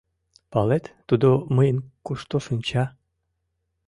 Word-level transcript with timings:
—Палет, 0.51 0.85
тудо 1.07 1.29
мыйын 1.55 1.77
кушто 2.05 2.37
шинча? 2.45 2.83